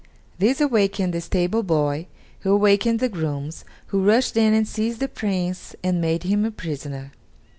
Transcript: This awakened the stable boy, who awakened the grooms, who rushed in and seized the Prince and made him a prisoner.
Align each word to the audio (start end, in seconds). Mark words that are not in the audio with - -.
This 0.39 0.59
awakened 0.59 1.13
the 1.13 1.21
stable 1.21 1.61
boy, 1.61 2.07
who 2.39 2.51
awakened 2.53 2.99
the 2.99 3.07
grooms, 3.07 3.63
who 3.89 4.03
rushed 4.03 4.35
in 4.35 4.51
and 4.51 4.67
seized 4.67 4.99
the 4.99 5.07
Prince 5.07 5.75
and 5.83 6.01
made 6.01 6.23
him 6.23 6.43
a 6.43 6.49
prisoner. 6.49 7.11